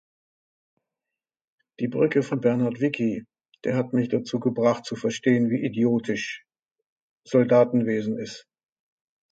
Die 1.79 1.87
Brücke 1.87 2.23
von 2.23 2.41
Bernhard 2.41 2.81
Wicki, 2.81 3.23
der 3.63 3.75
hat 3.77 3.93
mich 3.93 4.09
dazu 4.09 4.39
gebracht 4.39 4.83
zu 4.83 4.95
verstehen 4.95 5.51
wie 5.51 5.63
idiotisch 5.63 6.43
Soldatenwesen 7.27 8.17
is. 8.17 8.47